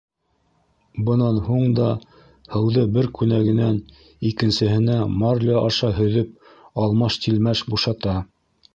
[1.09, 1.89] Бынан һуң да
[2.55, 3.79] һыуҙы бер күнәгенән
[4.33, 6.53] икенсеһенә марля аша һөҙөп
[6.87, 8.23] алмаш-тилмәш бушата.